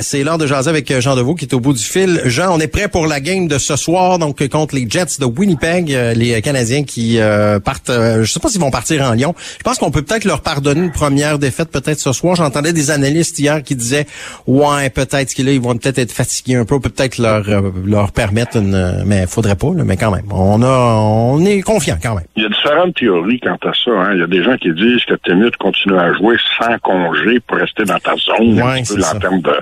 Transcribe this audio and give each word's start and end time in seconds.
C'est 0.00 0.24
l'heure 0.24 0.38
de 0.38 0.46
jaser 0.46 0.70
avec 0.70 1.00
Jean 1.00 1.16
Deveau 1.16 1.34
qui 1.34 1.44
est 1.44 1.54
au 1.54 1.60
bout 1.60 1.72
du 1.72 1.82
fil. 1.82 2.20
Jean, 2.24 2.54
on 2.54 2.58
est 2.58 2.68
prêt 2.68 2.88
pour 2.88 3.06
la 3.06 3.20
game 3.20 3.48
de 3.48 3.58
ce 3.58 3.76
soir, 3.76 4.18
donc 4.18 4.46
contre 4.48 4.74
les 4.74 4.88
Jets 4.88 5.18
de 5.20 5.24
Winnipeg, 5.24 5.92
euh, 5.92 6.14
les 6.14 6.40
Canadiens 6.42 6.84
qui 6.84 7.18
euh, 7.18 7.60
partent. 7.60 7.90
Euh, 7.90 8.22
je 8.22 8.32
sais 8.32 8.40
pas 8.40 8.48
s'ils 8.48 8.60
vont 8.60 8.70
partir 8.70 9.02
en 9.02 9.12
Lyon. 9.12 9.34
Je 9.58 9.62
pense 9.62 9.78
qu'on 9.78 9.90
peut 9.90 10.02
peut-être 10.02 10.24
leur 10.24 10.40
pardonner 10.42 10.80
une 10.80 10.92
première 10.92 11.38
défaite 11.38 11.70
peut-être 11.70 11.98
ce 11.98 12.12
soir. 12.12 12.36
J'entendais 12.36 12.72
des 12.72 12.90
analystes 12.90 13.38
hier 13.38 13.62
qui 13.62 13.76
disaient 13.76 14.06
ouais 14.46 14.90
peut-être 14.90 15.34
qu'ils 15.34 15.48
ils 15.48 15.60
vont 15.60 15.76
peut-être 15.76 15.98
être 15.98 16.12
fatigués 16.12 16.56
un 16.56 16.64
peu, 16.64 16.80
peut-être 16.80 17.18
leur 17.18 17.44
leur 17.84 18.12
permettre 18.12 18.56
une, 18.56 19.02
mais 19.04 19.26
faudrait 19.26 19.56
pas. 19.56 19.70
mais 19.84 19.96
quand 19.96 20.10
même, 20.10 20.26
on 20.30 20.62
a 20.62 20.96
on 20.96 21.44
est 21.44 21.60
confiant 21.60 21.98
quand 22.02 22.14
même. 22.14 22.24
Il 22.36 22.42
y 22.44 22.46
a 22.46 22.48
différentes 22.48 22.94
théories 22.94 23.40
quant 23.40 23.58
à 23.68 23.72
ça. 23.72 23.90
Hein. 23.90 24.12
Il 24.14 24.20
y 24.20 24.22
a 24.22 24.26
des 24.26 24.42
gens 24.42 24.56
qui 24.56 24.72
disent 24.72 25.04
que 25.04 25.14
t'es 25.14 25.34
mieux 25.34 25.50
de 25.50 25.56
continuer 25.56 25.98
à 25.98 26.12
jouer 26.14 26.36
sans 26.58 26.78
congé 26.78 27.40
pour 27.46 27.58
rester 27.58 27.84
dans 27.84 27.98
ta 27.98 28.14
zone 28.16 28.60
ouais, 28.60 28.82
en 29.14 29.18
termes 29.18 29.40
de 29.40 29.52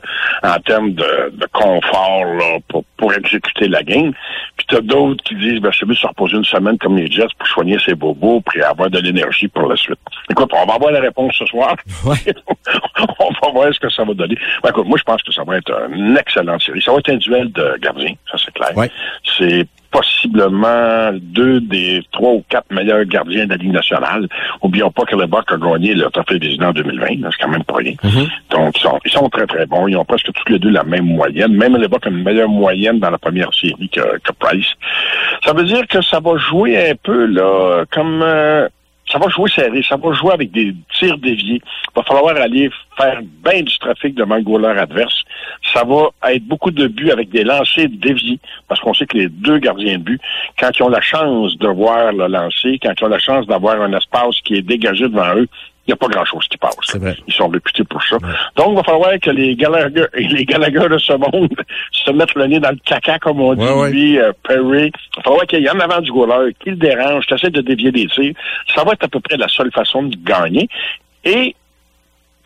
en 0.43 0.59
termes 0.61 0.93
de, 0.93 1.33
de 1.33 1.47
confort 1.53 2.25
là, 2.25 2.59
pour, 2.69 2.85
pour 2.97 3.13
exécuter 3.15 3.69
la 3.69 3.83
game. 3.83 4.13
Puis 4.57 4.67
t'as 4.69 4.81
d'autres 4.81 5.23
qui 5.25 5.35
disent 5.37 5.61
ben 5.61 5.71
c'est 5.77 5.87
mieux 5.87 5.95
de 5.95 5.99
se 5.99 6.07
reposer 6.07 6.37
une 6.37 6.45
semaine 6.45 6.79
comme 6.79 6.97
les 6.97 7.11
Jets 7.11 7.27
pour 7.39 7.49
soigner 7.49 7.79
ses 7.85 7.95
bobos 7.95 8.43
puis 8.43 8.63
avoir 8.63 8.91
de 8.91 8.99
l'énergie 8.99 9.49
pour 9.49 9.69
la 9.69 9.77
suite. 9.77 9.99
Écoute, 10.31 10.51
on 10.53 10.67
va 10.67 10.75
avoir 10.75 10.91
la 10.91 11.01
réponse 11.01 11.35
ce 11.39 11.47
soir. 11.47 11.77
Ouais. 12.05 12.17
on 13.19 13.47
va 13.47 13.53
voir 13.53 13.75
ce 13.75 13.81
que 13.81 13.91
ça 13.91 14.05
va 14.05 14.15
donner. 14.15 14.37
Ben, 14.63 14.71
écoute, 14.71 14.87
moi 14.87 14.99
je 14.99 15.05
pense 15.05 15.23
que 15.23 15.33
ça 15.33 15.45
va 15.45 15.57
être 15.57 15.73
une 15.93 16.17
excellente 16.17 16.63
série. 16.63 16.83
Ça 16.83 16.93
va 16.93 16.99
être 16.99 17.11
un 17.11 17.17
duel 17.17 17.53
de 17.53 17.77
gardiens, 17.81 18.15
ça 18.31 18.39
c'est 18.45 18.53
clair. 18.53 18.77
Ouais. 18.77 18.91
C'est 19.39 19.67
possiblement 19.91 21.11
deux 21.21 21.61
des 21.61 22.03
trois 22.13 22.33
ou 22.33 22.45
quatre 22.49 22.71
meilleurs 22.71 23.05
gardiens 23.05 23.45
de 23.45 23.51
la 23.51 23.57
Ligue 23.57 23.73
nationale. 23.73 24.29
Oublions 24.63 24.91
pas 24.91 25.05
que 25.05 25.17
le 25.17 25.27
Buck 25.27 25.51
a 25.51 25.57
gagné 25.57 25.95
le 25.95 26.11
Trophée 26.11 26.39
des 26.39 26.57
en 26.63 26.73
2020, 26.73 27.07
c'est 27.31 27.43
quand 27.43 27.49
même 27.49 27.65
pas 27.65 27.77
rien. 27.77 27.93
Mm-hmm. 27.93 28.29
Donc, 28.51 28.79
ils 28.79 28.83
sont, 28.83 29.01
ils 29.05 29.11
sont 29.11 29.29
très, 29.29 29.47
très 29.47 29.67
bons. 29.67 29.87
Ils 29.89 29.97
ont 29.97 30.05
presque 30.05 30.33
tous 30.33 30.53
les 30.53 30.59
deux 30.59 30.71
la 30.71 30.85
même 30.85 31.07
moyenne. 31.07 31.53
Même 31.53 31.77
le 31.77 31.89
Buck 31.89 32.07
a 32.07 32.11
une 32.11 32.23
meilleure 32.23 32.49
moyenne 32.49 32.99
dans 32.99 33.11
la 33.11 33.19
première 33.19 33.53
série 33.55 33.89
que, 33.89 34.19
que 34.19 34.33
Price. 34.39 34.73
Ça 35.45 35.53
veut 35.53 35.65
dire 35.65 35.87
que 35.87 36.03
ça 36.03 36.21
va 36.21 36.37
jouer 36.37 36.91
un 36.91 36.95
peu, 37.03 37.27
là, 37.27 37.85
comme... 37.91 38.23
euh, 38.23 38.69
ça 39.11 39.19
va 39.19 39.29
jouer 39.29 39.51
serré, 39.51 39.83
ça 39.83 39.97
va 39.97 40.13
jouer 40.13 40.33
avec 40.33 40.51
des 40.51 40.75
tirs 40.99 41.19
déviés. 41.19 41.61
Il 41.63 41.97
va 41.97 42.03
falloir 42.03 42.37
aller 42.37 42.71
faire 42.97 43.21
bien 43.45 43.63
du 43.63 43.79
trafic 43.79 44.15
devant 44.15 44.37
le 44.37 44.43
goaler 44.43 44.79
adverse. 44.79 45.25
Ça 45.73 45.83
va 45.85 46.11
être 46.33 46.45
beaucoup 46.45 46.71
de 46.71 46.87
buts 46.87 47.11
avec 47.11 47.31
des 47.31 47.45
lancers 47.45 47.89
déviés, 47.91 48.39
parce 48.69 48.81
qu'on 48.81 48.95
sait 48.95 49.07
que 49.07 49.17
les 49.17 49.29
deux 49.29 49.59
gardiens 49.59 49.99
de 49.99 50.03
but, 50.03 50.21
quand 50.59 50.71
ils 50.79 50.83
ont 50.83 50.89
la 50.89 51.01
chance 51.01 51.57
de 51.57 51.69
voir 51.69 52.13
le 52.13 52.27
lancer, 52.27 52.79
quand 52.83 52.93
ils 52.99 53.05
ont 53.05 53.09
la 53.09 53.19
chance 53.19 53.47
d'avoir 53.47 53.81
un 53.81 53.93
espace 53.93 54.41
qui 54.43 54.55
est 54.55 54.63
dégagé 54.63 55.09
devant 55.09 55.35
eux, 55.37 55.49
il 55.89 55.93
n'y 55.93 55.95
a 55.95 55.97
pas 55.97 56.09
grand-chose 56.09 56.47
qui 56.49 56.59
passe. 56.59 56.77
Ils 57.27 57.33
sont 57.33 57.49
réputés 57.49 57.83
pour 57.83 58.03
ça. 58.03 58.19
Donc, 58.57 58.69
il 58.73 58.77
va 58.77 58.83
falloir 58.83 59.13
que 59.23 59.31
les 59.31 59.57
Gallagher, 59.57 60.05
les 60.15 60.45
Gallagher 60.45 60.87
de 60.87 60.99
ce 60.99 61.15
monde 61.15 61.49
se 61.93 62.11
mettent 62.11 62.35
le 62.35 62.47
nez 62.47 62.61
dans 62.61 62.71
le 62.71 62.79
caca, 62.85 63.19
comme 63.19 63.41
on 63.41 63.55
dit, 63.55 63.65
Ouais, 63.65 64.19
euh, 64.19 64.33
Perry. 64.47 64.93
Il 64.93 65.17
va 65.17 65.23
falloir 65.23 65.47
qu'il 65.47 65.63
y 65.63 65.71
en 65.71 65.81
avant 65.81 66.03
du 66.03 66.13
goaler, 66.13 66.55
qu'il 66.61 66.73
le 66.73 66.79
dérange, 66.79 67.25
qu'il 67.25 67.37
essaie 67.37 67.49
de 67.49 67.63
dévier 67.63 67.91
des 67.91 68.07
tirs. 68.07 68.35
Ça 68.75 68.85
va 68.85 68.93
être 68.93 69.05
à 69.05 69.09
peu 69.09 69.21
près 69.21 69.39
la 69.39 69.49
seule 69.49 69.73
façon 69.73 70.03
de 70.03 70.17
gagner. 70.17 70.69
Et 71.25 71.57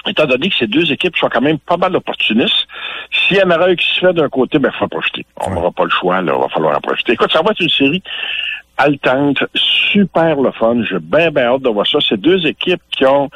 étant 0.06 0.26
donné 0.26 0.48
que 0.48 0.56
ces 0.56 0.68
deux 0.68 0.92
équipes 0.92 1.16
sont 1.16 1.28
quand 1.28 1.40
même 1.40 1.58
pas 1.58 1.76
mal 1.76 1.96
opportunistes, 1.96 2.68
s'il 3.10 3.38
y 3.38 3.42
en 3.42 3.50
a 3.50 3.68
un 3.68 3.74
qui 3.74 3.86
se 3.86 4.00
fait 4.00 4.12
d'un 4.12 4.28
côté, 4.28 4.60
ben, 4.60 4.70
il 4.72 4.78
faut 4.78 4.84
en 4.84 4.88
profiter. 4.88 5.26
On 5.44 5.50
n'aura 5.50 5.72
pas 5.72 5.84
le 5.84 5.90
choix, 5.90 6.20
là, 6.22 6.32
il 6.36 6.40
va 6.40 6.48
falloir 6.48 6.76
en 6.76 6.80
profiter. 6.80 7.12
Écoute, 7.12 7.32
ça 7.32 7.42
va 7.42 7.50
être 7.50 7.60
une 7.60 7.68
série 7.68 8.02
haletante, 8.78 9.38
super 9.54 10.36
le 10.40 10.50
fun. 10.52 10.82
J'ai 10.88 10.98
bien, 10.98 11.30
bien 11.30 11.44
hâte 11.54 11.62
de 11.62 11.68
voir 11.68 11.86
ça. 11.86 11.98
C'est 12.06 12.20
deux 12.20 12.44
équipes 12.46 12.82
qui 12.90 13.04
ont 13.06 13.28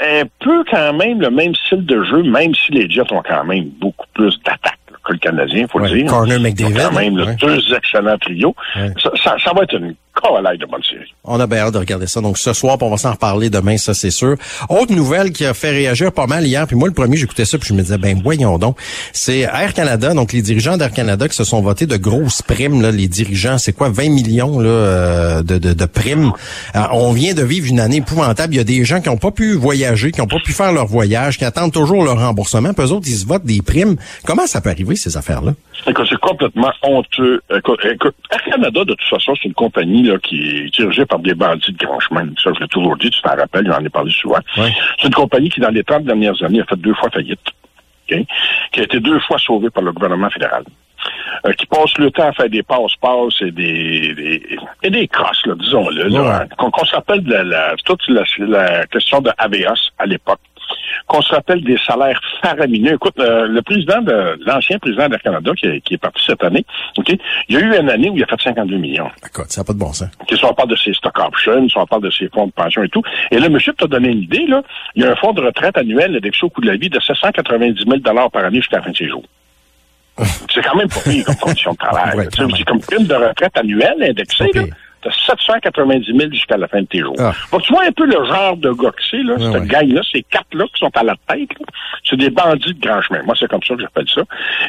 un 0.00 0.22
peu 0.40 0.64
quand 0.70 0.92
même 0.94 1.20
le 1.20 1.30
même 1.30 1.54
style 1.54 1.86
de 1.86 2.02
jeu, 2.02 2.22
même 2.22 2.54
si 2.54 2.72
les 2.72 2.90
Jets 2.90 3.12
ont 3.12 3.22
quand 3.22 3.44
même 3.44 3.66
beaucoup 3.80 4.06
plus 4.14 4.36
d'attaque 4.44 4.78
que 5.04 5.12
le 5.12 5.18
Canadien, 5.18 5.66
faut 5.68 5.80
Ouais, 5.80 5.88
le 5.90 5.98
dire. 6.02 6.06
Corner 6.10 6.36
Ils 6.36 6.40
ont 6.40 6.42
McDavid, 6.42 6.76
quand 6.76 6.92
même 6.92 7.36
deux 7.40 7.74
excellents 7.74 8.18
trios. 8.18 8.54
Ouais. 8.76 8.88
Ça, 9.02 9.10
ça, 9.22 9.36
ça 9.42 9.52
va 9.52 9.62
être 9.64 9.74
une 9.74 9.94
collègue 10.22 10.60
de 10.60 10.66
bonne 10.66 10.82
série. 10.82 11.12
On 11.24 11.38
a 11.40 11.46
bien 11.46 11.58
hâte 11.58 11.74
de 11.74 11.78
regarder 11.78 12.06
ça. 12.06 12.20
Donc 12.20 12.38
ce 12.38 12.52
soir, 12.52 12.76
on 12.80 12.90
va 12.90 12.96
s'en 12.96 13.12
reparler 13.12 13.50
demain, 13.50 13.76
ça 13.76 13.94
c'est 13.94 14.10
sûr. 14.10 14.36
Autre 14.68 14.94
nouvelle 14.94 15.32
qui 15.32 15.44
a 15.44 15.54
fait 15.54 15.70
réagir 15.70 16.12
pas 16.12 16.26
mal 16.26 16.46
hier, 16.46 16.66
puis 16.66 16.76
moi 16.76 16.88
le 16.88 16.94
premier, 16.94 17.16
j'écoutais 17.16 17.44
ça, 17.44 17.58
puis 17.58 17.68
je 17.68 17.74
me 17.74 17.82
disais, 17.82 17.98
ben 17.98 18.20
voyons 18.22 18.58
donc. 18.58 18.76
C'est 19.12 19.40
Air 19.40 19.74
Canada, 19.74 20.14
donc 20.14 20.32
les 20.32 20.42
dirigeants 20.42 20.76
d'Air 20.76 20.92
Canada 20.92 21.28
qui 21.28 21.36
se 21.36 21.44
sont 21.44 21.60
votés 21.60 21.86
de 21.86 21.96
grosses 21.96 22.42
primes, 22.42 22.82
là, 22.82 22.90
les 22.90 23.08
dirigeants, 23.08 23.58
c'est 23.58 23.72
quoi, 23.72 23.88
20 23.88 24.08
millions 24.10 24.58
là, 24.58 24.68
euh, 24.68 25.42
de, 25.42 25.58
de, 25.58 25.72
de 25.72 25.84
primes. 25.86 26.32
Euh, 26.74 26.80
on 26.92 27.12
vient 27.12 27.34
de 27.34 27.42
vivre 27.42 27.66
une 27.68 27.80
année 27.80 27.96
épouvantable. 27.96 28.54
Il 28.54 28.58
y 28.58 28.60
a 28.60 28.64
des 28.64 28.84
gens 28.84 29.00
qui 29.00 29.08
n'ont 29.08 29.16
pas 29.16 29.30
pu 29.30 29.54
voyager, 29.54 30.12
qui 30.12 30.20
n'ont 30.20 30.26
pas 30.26 30.40
pu 30.40 30.52
faire 30.52 30.72
leur 30.72 30.86
voyage, 30.86 31.38
qui 31.38 31.44
attendent 31.44 31.72
toujours 31.72 32.04
leur 32.04 32.18
remboursement. 32.18 32.72
Puis 32.72 32.86
eux 32.86 32.92
autres, 32.92 33.06
ils 33.08 33.16
se 33.16 33.26
votent 33.26 33.44
des 33.44 33.62
primes. 33.62 33.96
Comment 34.24 34.46
ça 34.46 34.60
peut 34.60 34.70
arriver, 34.70 34.96
ces 34.96 35.16
affaires-là? 35.16 35.54
C'est 35.84 36.20
complètement 36.20 36.70
honteux. 36.82 37.40
Écoute, 37.56 37.80
écoute, 37.84 38.14
Air 38.30 38.42
Canada, 38.44 38.84
de 38.84 38.94
toute 38.94 39.08
façon, 39.08 39.32
c'est 39.34 39.48
une 39.48 39.54
compagnie 39.54 40.04
là, 40.04 40.11
qui 40.18 40.48
est 40.48 40.70
dirigée 40.74 41.06
par 41.06 41.18
des 41.20 41.34
bandits 41.34 41.72
de 41.72 41.84
grand 41.84 42.00
chemin. 42.00 42.26
Ça, 42.42 42.50
je 42.54 42.60
l'ai 42.60 42.68
toujours 42.68 42.96
dit, 42.96 43.10
tu 43.10 43.20
t'en 43.22 43.36
rappelles, 43.36 43.66
j'en 43.66 43.84
ai 43.84 43.88
parlé 43.88 44.10
souvent. 44.12 44.38
C'est 44.98 45.06
une 45.08 45.14
compagnie 45.14 45.48
qui, 45.50 45.60
dans 45.60 45.70
les 45.70 45.84
30 45.84 46.04
dernières 46.04 46.40
années, 46.42 46.60
a 46.60 46.64
fait 46.64 46.76
deux 46.76 46.94
fois 46.94 47.10
faillite. 47.10 47.40
Qui 48.08 48.80
a 48.80 48.82
été 48.82 49.00
deux 49.00 49.18
fois 49.20 49.38
sauvée 49.38 49.70
par 49.70 49.82
le 49.82 49.92
gouvernement 49.92 50.28
fédéral. 50.30 50.64
Euh, 51.46 51.52
qui 51.54 51.66
passe 51.66 51.96
le 51.98 52.10
temps 52.12 52.28
à 52.28 52.32
faire 52.32 52.48
des 52.48 52.62
passe-passe 52.62 53.40
et 53.40 53.50
des, 53.50 54.14
des, 54.14 54.58
et 54.84 54.90
des 54.90 55.08
crosses, 55.08 55.42
disons-le. 55.58 56.08
Ouais. 56.10 56.46
Qu'on 56.58 56.70
la, 57.26 57.42
la- 57.42 57.74
toute 57.84 58.06
la, 58.08 58.22
la 58.38 58.86
question 58.86 59.20
de 59.20 59.30
ABS 59.38 59.90
à 59.98 60.06
l'époque 60.06 60.38
qu'on 61.06 61.22
se 61.22 61.34
rappelle 61.34 61.62
des 61.64 61.78
salaires 61.86 62.20
faramineux. 62.42 62.94
Écoute, 62.94 63.14
euh, 63.18 63.46
le 63.46 63.62
président 63.62 64.00
de 64.02 64.38
l'ancien 64.46 64.78
président 64.78 65.08
d'Air 65.08 65.22
Canada 65.22 65.50
qui, 65.56 65.66
est- 65.66 65.80
qui 65.80 65.94
est 65.94 65.98
parti 65.98 66.22
cette 66.26 66.42
année, 66.44 66.64
ok, 66.96 67.12
il 67.48 67.54
y 67.54 67.58
a 67.58 67.60
eu 67.60 67.78
une 67.80 67.90
année 67.90 68.10
où 68.10 68.16
il 68.16 68.22
a 68.22 68.26
fait 68.26 68.40
52 68.42 68.76
millions. 68.76 69.10
Écoute, 69.24 69.46
ça 69.50 69.60
n'a 69.60 69.64
pas 69.64 69.72
de 69.72 69.78
bon 69.78 69.92
sens. 69.92 70.08
Ok, 70.20 70.36
si 70.36 70.44
on 70.44 70.54
parle 70.54 70.70
de 70.70 70.76
ses 70.76 70.92
stock 70.94 71.18
options, 71.18 71.68
si 71.68 71.76
on 71.78 71.86
parle 71.86 72.02
de 72.02 72.10
ses 72.10 72.28
fonds 72.28 72.46
de 72.46 72.52
pension 72.52 72.82
et 72.82 72.88
tout. 72.88 73.02
Et 73.30 73.38
là, 73.38 73.48
monsieur 73.48 73.72
t'a 73.72 73.86
donné 73.86 74.08
une 74.08 74.22
idée, 74.22 74.46
là. 74.46 74.62
Il 74.94 75.02
y 75.02 75.06
a 75.06 75.12
un 75.12 75.16
fonds 75.16 75.32
de 75.32 75.40
retraite 75.42 75.76
annuel 75.76 76.16
indexé 76.16 76.44
au 76.44 76.50
coût 76.50 76.60
de 76.60 76.66
la 76.68 76.76
vie 76.76 76.88
de 76.90 77.00
790 77.00 77.84
000 77.86 78.00
par 78.30 78.44
année 78.44 78.58
jusqu'à 78.58 78.76
la 78.78 78.82
fin 78.84 78.90
de 78.90 78.96
ses 78.96 79.08
jours. 79.08 79.24
C'est 80.52 80.62
quand 80.62 80.76
même 80.76 80.88
pas 80.88 81.00
pire 81.00 81.24
comme 81.24 81.36
condition 81.36 81.72
de 81.72 81.78
travail. 81.78 82.16
Ouais, 82.18 82.26
dis 82.48 82.64
comme 82.64 82.80
prime 82.80 83.06
de 83.06 83.14
retraite 83.14 83.56
annuelle 83.56 83.96
indexée, 84.02 84.44
là. 84.54 84.62
Pire. 85.02 85.12
T'as 85.26 85.34
790 85.34 86.06
000 86.06 86.30
jusqu'à 86.30 86.56
la 86.56 86.68
fin 86.68 86.80
de 86.80 86.86
tes 86.86 87.00
jours. 87.00 87.16
Ah. 87.18 87.32
Bon, 87.50 87.58
tu 87.58 87.72
vois 87.72 87.84
un 87.84 87.92
peu 87.92 88.06
le 88.06 88.24
genre 88.24 88.56
de 88.56 88.70
gars 88.70 88.90
que 88.90 89.02
c'est, 89.10 89.22
là, 89.22 89.34
cette 89.38 89.62
ouais. 89.62 89.66
gang-là, 89.66 90.00
ces 90.10 90.22
quatre-là 90.22 90.64
qui 90.72 90.78
sont 90.78 90.90
à 90.96 91.02
la 91.02 91.16
tête, 91.28 91.50
là, 91.58 91.66
c'est 92.04 92.16
des 92.16 92.30
bandits 92.30 92.74
de 92.74 92.80
grand 92.80 93.00
chemin. 93.02 93.22
Moi, 93.22 93.34
c'est 93.38 93.48
comme 93.48 93.62
ça 93.62 93.74
que 93.74 93.80
j'appelle 93.80 94.08
ça. 94.08 94.22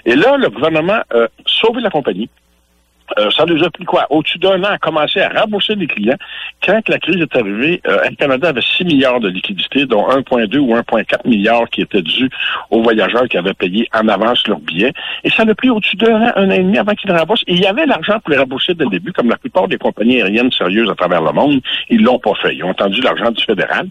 Et 0.05 0.15
là, 0.15 0.37
le 0.37 0.49
gouvernement 0.49 1.01
a 1.13 1.27
sauvé 1.45 1.81
la 1.81 1.89
compagnie. 1.89 2.29
Euh, 3.19 3.29
ça 3.31 3.45
nous 3.45 3.63
a 3.63 3.69
pris 3.69 3.85
quoi? 3.85 4.05
Au-dessus 4.09 4.37
d'un 4.39 4.61
an 4.63 4.69
à 4.71 4.77
commencer 4.77 5.21
à 5.21 5.29
rembourser 5.29 5.75
les 5.75 5.87
clients. 5.87 6.17
Quand 6.65 6.81
la 6.87 6.97
crise 6.99 7.21
est 7.21 7.35
arrivée, 7.35 7.81
euh, 7.87 8.03
Air 8.03 8.11
Canada 8.17 8.49
avait 8.49 8.61
6 8.61 8.85
milliards 8.85 9.19
de 9.19 9.29
liquidités, 9.29 9.85
dont 9.85 10.07
1,2 10.09 10.57
ou 10.57 10.75
1,4 10.75 11.27
milliards 11.27 11.69
qui 11.69 11.81
étaient 11.81 12.01
dus 12.01 12.29
aux 12.69 12.81
voyageurs 12.81 13.27
qui 13.27 13.37
avaient 13.37 13.53
payé 13.53 13.87
en 13.93 14.07
avance 14.07 14.47
leurs 14.47 14.59
billets. 14.59 14.93
Et 15.23 15.29
ça 15.29 15.43
a 15.43 15.55
pris 15.55 15.69
au-dessus 15.69 15.95
d'un 15.97 16.21
an, 16.21 16.31
un 16.35 16.47
an 16.47 16.51
et 16.51 16.59
demi 16.59 16.77
avant 16.77 16.93
qu'ils 16.93 17.11
remboursent. 17.11 17.43
Et 17.47 17.53
il 17.53 17.61
y 17.61 17.65
avait 17.65 17.85
l'argent 17.85 18.19
pour 18.19 18.31
les 18.31 18.37
rembourser 18.37 18.73
dès 18.73 18.85
le 18.85 18.91
début, 18.91 19.11
comme 19.11 19.29
la 19.29 19.37
plupart 19.37 19.67
des 19.67 19.77
compagnies 19.77 20.21
aériennes 20.21 20.51
sérieuses 20.51 20.89
à 20.89 20.95
travers 20.95 21.21
le 21.21 21.31
monde. 21.31 21.61
Ils 21.89 22.03
l'ont 22.03 22.19
pas 22.19 22.33
fait. 22.35 22.55
Ils 22.55 22.63
ont 22.63 22.69
entendu 22.69 23.01
l'argent 23.01 23.31
du 23.31 23.43
fédéral. 23.43 23.87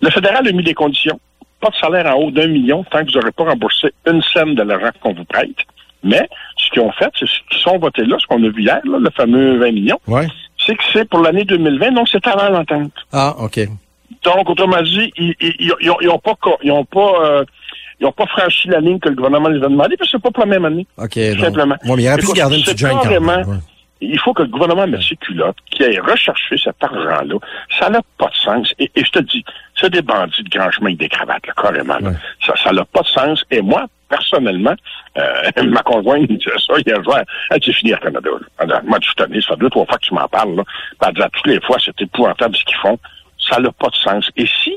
Le 0.00 0.10
fédéral 0.10 0.46
a 0.46 0.52
mis 0.52 0.62
des 0.62 0.74
conditions. 0.74 1.18
Pas 1.60 1.70
de 1.70 1.76
salaire 1.76 2.06
en 2.14 2.20
haut 2.20 2.30
d'un 2.30 2.48
million 2.48 2.84
tant 2.84 3.00
que 3.00 3.06
vous 3.06 3.18
n'aurez 3.18 3.32
pas 3.32 3.44
remboursé 3.44 3.88
une 4.06 4.22
scène 4.22 4.54
de 4.54 4.62
l'argent 4.62 4.90
qu'on 5.00 5.14
vous 5.14 5.24
prête. 5.24 5.56
Mais 6.02 6.28
qu'ils 6.76 6.82
ont 6.88 6.92
fait, 6.92 7.10
c'est 7.18 7.26
ce 7.26 7.38
qu'ils 7.50 7.60
sont 7.60 7.78
votés 7.78 8.04
là, 8.04 8.16
ce 8.18 8.26
qu'on 8.26 8.42
a 8.44 8.48
vu 8.48 8.62
hier, 8.62 8.80
là, 8.84 8.98
le 8.98 9.10
fameux 9.10 9.58
20 9.58 9.72
millions, 9.72 9.98
Ouais. 10.06 10.26
c'est 10.58 10.74
que 10.76 10.82
c'est 10.92 11.08
pour 11.08 11.20
l'année 11.20 11.44
2020, 11.44 11.92
donc 11.92 12.08
c'est 12.10 12.26
avant 12.26 12.48
l'entente. 12.50 12.92
Ah, 13.12 13.34
OK. 13.38 13.60
Donc, 14.24 14.48
autrement 14.50 14.82
dit, 14.82 15.12
ils 15.16 15.34
ils, 15.40 15.54
ils, 15.80 15.90
ont- 15.90 16.00
ils 16.00 16.08
ont 16.10 16.18
pas 16.18 16.34
co- 16.40 16.58
ils 16.62 16.70
ont 16.72 16.84
pas 16.84 17.12
euh, 17.24 17.44
ils 18.00 18.06
ont 18.06 18.12
pas 18.12 18.26
franchi 18.26 18.68
la 18.68 18.80
ligne 18.80 18.98
que 18.98 19.08
le 19.08 19.14
gouvernement 19.14 19.48
les 19.48 19.58
a 19.64 19.68
demandé, 19.68 19.96
parce 19.96 20.10
que 20.10 20.16
c'est 20.18 20.22
pas 20.22 20.30
pour 20.30 20.44
la 20.44 20.50
même 20.50 20.64
année. 20.64 20.86
OK. 20.98 21.12
Tout 21.34 21.40
simplement. 21.40 21.76
Ouais, 21.84 21.96
mais 21.96 22.02
il 22.02 22.08
aurait 22.08 22.18
pu 22.18 22.32
garder 22.34 22.56
une 22.56 22.62
petite. 22.62 22.86
Il 24.02 24.18
faut 24.20 24.34
que 24.34 24.42
le 24.42 24.48
gouvernement 24.48 24.86
mette 24.86 25.00
ses 25.00 25.16
culottes, 25.16 25.56
qu'il 25.70 25.86
aille 25.86 25.98
rechercher 26.00 26.58
cet 26.62 26.76
argent-là. 26.82 27.36
Ça 27.78 27.88
n'a 27.88 28.00
pas 28.18 28.26
de 28.28 28.34
sens. 28.34 28.74
Et, 28.78 28.90
et 28.94 29.02
je 29.02 29.10
te 29.10 29.20
dis, 29.20 29.42
c'est 29.74 29.88
des 29.90 30.02
bandits 30.02 30.42
de 30.42 30.50
grand 30.50 30.70
chemin 30.70 30.88
avec 30.88 30.98
des 30.98 31.08
cravates, 31.08 31.46
là, 31.46 31.54
carrément. 31.56 31.98
là. 32.00 32.10
Ouais. 32.10 32.16
Ça 32.44 32.52
ça 32.62 32.72
n'a 32.72 32.84
pas 32.84 33.00
de 33.00 33.06
sens. 33.06 33.42
Et 33.50 33.62
moi, 33.62 33.86
personnellement, 34.08 34.74
euh, 35.18 35.50
ma 35.64 35.82
conjointe 35.82 36.30
me 36.30 36.36
disait 36.36 36.50
ça 36.58 36.74
hier 36.84 37.02
soir. 37.04 37.22
Elle 37.50 37.60
dit, 37.60 37.72
fini 37.72 37.92
à 37.92 37.98
Canada. 37.98 38.30
Là. 38.66 38.80
Moi, 38.84 38.98
je 39.00 39.06
suis 39.06 39.14
ça 39.16 39.54
fait 39.54 39.60
deux, 39.60 39.70
trois 39.70 39.86
fois 39.86 39.98
que 39.98 40.04
tu 40.04 40.14
m'en 40.14 40.28
parles. 40.28 40.56
Là. 40.56 40.64
Elle 41.06 41.30
toutes 41.32 41.46
les 41.46 41.60
fois, 41.60 41.76
c'est 41.84 42.00
épouvantable 42.00 42.56
ce 42.56 42.64
qu'ils 42.64 42.76
font. 42.76 42.98
Ça 43.38 43.60
n'a 43.60 43.70
pas 43.72 43.88
de 43.88 43.96
sens. 43.96 44.30
Et 44.36 44.46
si 44.46 44.74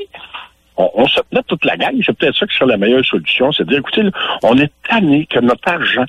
on, 0.77 0.89
on 0.93 1.07
se 1.07 1.19
tenait 1.29 1.43
toute 1.43 1.65
la 1.65 1.77
gang, 1.77 1.95
c'est 2.05 2.17
peut-être 2.17 2.37
ça 2.37 2.45
qui 2.45 2.55
serait 2.55 2.71
la 2.71 2.77
meilleure 2.77 3.05
solution, 3.05 3.51
c'est 3.51 3.63
de 3.63 3.69
dire, 3.69 3.79
écoutez, 3.79 4.03
là, 4.03 4.11
on 4.43 4.57
est 4.57 4.71
tanné 4.87 5.25
que 5.25 5.39
notre 5.39 5.67
argent 5.67 6.05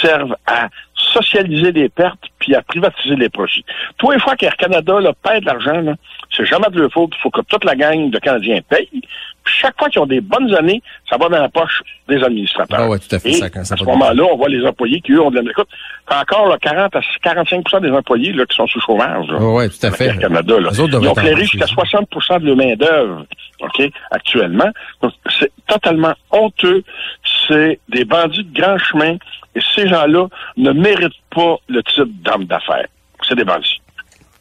serve 0.00 0.34
à 0.46 0.68
socialiser 0.94 1.72
les 1.72 1.88
pertes 1.88 2.24
puis 2.42 2.54
à 2.56 2.62
privatiser 2.62 3.14
les 3.16 3.28
profits. 3.28 3.64
Toi, 3.98 4.14
une 4.14 4.20
fois 4.20 4.34
qu'Air 4.36 4.56
Canada 4.56 4.98
là, 5.00 5.12
perd 5.22 5.40
de 5.42 5.46
l'argent, 5.46 5.94
c'est 6.36 6.44
jamais 6.44 6.68
de 6.70 6.80
leur 6.80 6.90
faute. 6.92 7.12
Il 7.16 7.20
faut 7.22 7.30
que 7.30 7.40
toute 7.42 7.64
la 7.64 7.76
gang 7.76 8.10
de 8.10 8.18
Canadiens 8.18 8.58
paye. 8.68 8.88
Puis 9.44 9.54
chaque 9.60 9.76
fois 9.78 9.88
qu'ils 9.88 10.00
ont 10.00 10.06
des 10.06 10.20
bonnes 10.20 10.52
années, 10.54 10.80
ça 11.10 11.16
va 11.16 11.28
dans 11.28 11.40
la 11.40 11.48
poche 11.48 11.80
des 12.08 12.22
administrateurs. 12.22 12.78
Ah 12.80 12.88
ouais, 12.88 12.98
tout 12.98 13.14
à 13.14 13.18
fait. 13.18 13.30
Et 13.30 13.32
Ça- 13.34 13.48
ça 13.64 13.74
à 13.74 13.76
ce 13.76 13.84
moment-là, 13.84 14.22
on 14.32 14.36
voit 14.36 14.48
les 14.48 14.64
employés 14.66 15.00
qui, 15.00 15.12
eux, 15.12 15.20
ont 15.22 15.30
de 15.30 15.36
la... 15.40 15.50
Écoute, 15.50 15.68
t'as 16.08 16.20
encore 16.22 16.48
là, 16.48 16.58
40 16.60 16.94
à 16.96 17.00
45% 17.00 17.80
des 17.80 17.90
employés 17.90 18.32
là, 18.32 18.44
qui 18.46 18.56
sont 18.56 18.66
sous 18.68 18.80
chômage. 18.80 19.26
là. 19.28 19.38
Oui, 19.40 19.68
tout 19.68 19.86
à 19.86 19.90
fait. 19.90 20.06
Air 20.06 20.18
Canada, 20.18 20.60
là. 20.60 20.70
Ils 20.72 21.08
ont 21.08 21.14
clairé 21.14 21.40
jusqu'à 21.44 21.66
ça. 21.66 21.74
60% 21.74 22.40
de 22.40 22.46
leur 22.46 22.56
main-d'œuvre, 22.56 23.26
OK, 23.60 23.82
actuellement. 24.12 24.70
Donc, 25.02 25.12
c'est 25.38 25.50
totalement 25.66 26.14
honteux. 26.30 26.82
C'est 27.48 27.80
des 27.88 28.04
bandits 28.04 28.44
de 28.44 28.60
grand 28.60 28.78
chemin. 28.78 29.16
Et 29.54 29.60
ces 29.74 29.86
gens-là 29.86 30.28
ne 30.56 30.70
méritent 30.70 31.12
pas 31.34 31.56
le 31.68 31.82
titre 31.82 32.06
d'homme 32.24 32.44
d'affaires. 32.44 32.86
C'est 33.28 33.34
des 33.36 33.44
bandits. 33.44 33.80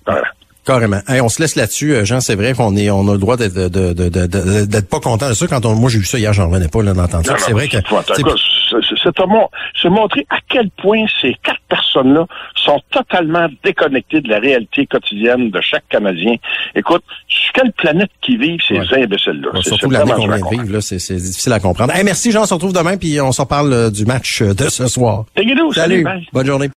Voilà. 0.05 0.27
Carrément. 0.63 0.99
Hey, 1.07 1.21
on 1.21 1.29
se 1.29 1.41
laisse 1.41 1.55
là-dessus, 1.55 1.93
euh, 1.95 2.05
Jean. 2.05 2.21
C'est 2.21 2.35
vrai 2.35 2.53
qu'on 2.53 2.75
est, 2.75 2.91
on 2.91 3.07
a 3.09 3.13
le 3.13 3.17
droit 3.17 3.35
d'être, 3.35 3.55
de, 3.55 3.67
de, 3.93 4.09
de, 4.09 4.65
d'être 4.65 4.89
pas 4.89 4.99
content 4.99 5.27
de 5.29 5.33
ça. 5.33 5.47
Quand 5.47 5.65
on, 5.65 5.73
moi 5.75 5.89
j'ai 5.89 5.97
vu 5.97 6.05
ça 6.05 6.19
hier, 6.19 6.33
j'en 6.33 6.49
revenais 6.49 6.67
pas 6.67 6.83
là 6.83 6.93
d'entendre 6.93 7.25
ça. 7.25 7.33
Non, 7.33 7.39
C'est 7.39 7.51
non, 7.51 7.57
vrai 7.57 7.67
que 7.67 7.77
c'est- 7.77 7.79
Écoute, 8.19 8.39
c'est- 8.69 8.77
c'est- 8.88 8.95
c'est 9.03 9.25
mon- 9.25 9.49
c'est 9.81 9.89
montrer 9.89 10.25
à 10.29 10.38
quel 10.47 10.69
point 10.69 11.03
ces 11.19 11.35
quatre 11.43 11.59
personnes-là 11.67 12.27
sont 12.55 12.79
totalement 12.91 13.47
déconnectées 13.63 14.21
de 14.21 14.29
la 14.29 14.38
réalité 14.39 14.85
quotidienne 14.85 15.49
de 15.49 15.61
chaque 15.61 15.88
Canadien. 15.89 16.35
Écoute, 16.75 17.03
sur 17.27 17.51
quelle 17.53 17.71
planète 17.73 18.11
qui 18.21 18.38
vivent 18.38 18.59
ces 18.67 18.75
Ouais. 18.79 19.03
imbéciles-là? 19.03 19.61
Surtout 19.63 19.89
l'année 19.89 20.11
qu'on 20.11 20.27
vient 20.27 20.38
de 20.39 20.49
vivre, 20.61 20.73
là, 20.73 20.81
c'est, 20.81 20.99
c'est 20.99 21.15
difficile 21.15 21.53
à 21.53 21.59
comprendre. 21.59 21.91
Hey, 21.93 22.03
merci 22.03 22.31
Jean, 22.31 22.43
on 22.43 22.45
se 22.45 22.53
retrouve 22.53 22.73
demain 22.73 22.97
puis 22.97 23.19
on 23.19 23.31
s'en 23.31 23.47
parle 23.47 23.73
euh, 23.73 23.89
du 23.89 24.05
match 24.05 24.41
euh, 24.43 24.53
de 24.53 24.69
ce 24.69 24.88
soir. 24.88 25.25
Salut, 25.73 26.03
bye. 26.03 26.27
bonne 26.31 26.45
journée. 26.45 26.69